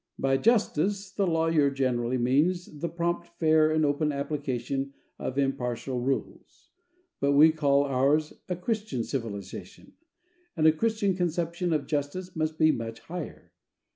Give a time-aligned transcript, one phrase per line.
[0.17, 6.71] By justice the lawyer generally means the prompt, fair, and open application of impartial rules;
[7.19, 9.93] but we call ours a Christian civilization,
[10.57, 13.51] and a Christian conception of justice must be much higher.